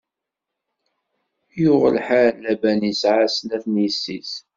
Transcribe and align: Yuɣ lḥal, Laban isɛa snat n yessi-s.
Yuɣ 1.61 1.83
lḥal, 1.97 2.33
Laban 2.43 2.81
isɛa 2.91 3.25
snat 3.35 3.65
n 3.67 3.75
yessi-s. 3.83 4.31